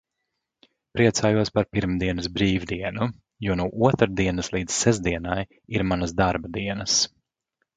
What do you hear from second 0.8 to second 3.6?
Priecājos par pirmdienas brīvdienu, jo